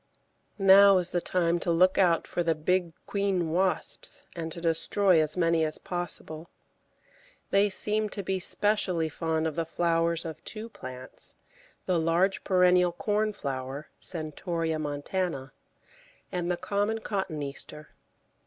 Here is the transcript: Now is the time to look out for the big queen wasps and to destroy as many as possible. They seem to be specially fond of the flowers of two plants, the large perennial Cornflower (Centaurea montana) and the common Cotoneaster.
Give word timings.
Now 0.57 0.97
is 0.97 1.11
the 1.11 1.21
time 1.21 1.59
to 1.59 1.69
look 1.69 1.99
out 1.99 2.25
for 2.25 2.41
the 2.41 2.55
big 2.55 2.91
queen 3.05 3.51
wasps 3.51 4.23
and 4.35 4.51
to 4.51 4.59
destroy 4.59 5.21
as 5.21 5.37
many 5.37 5.63
as 5.63 5.77
possible. 5.77 6.49
They 7.51 7.69
seem 7.69 8.09
to 8.09 8.23
be 8.23 8.39
specially 8.39 9.09
fond 9.09 9.45
of 9.45 9.53
the 9.55 9.63
flowers 9.63 10.25
of 10.25 10.43
two 10.43 10.69
plants, 10.69 11.35
the 11.85 11.99
large 11.99 12.43
perennial 12.43 12.93
Cornflower 12.93 13.89
(Centaurea 13.99 14.79
montana) 14.79 15.53
and 16.31 16.49
the 16.49 16.57
common 16.57 16.97
Cotoneaster. 17.01 17.89